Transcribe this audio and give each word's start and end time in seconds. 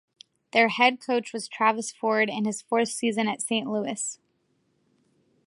Their 0.51 0.69
head 0.69 0.99
coach 0.99 1.31
was 1.31 1.47
Travis 1.47 1.91
Ford 1.91 2.27
in 2.27 2.45
his 2.45 2.59
fourth 2.63 2.89
season 2.89 3.27
at 3.27 3.39
Saint 3.39 3.67
Louis. 3.71 4.17